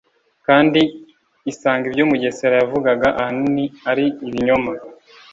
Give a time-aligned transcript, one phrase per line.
[0.45, 0.81] kandi
[1.51, 4.71] isanga ibyo Mugesera yavugaga ahanini ari ibinyoma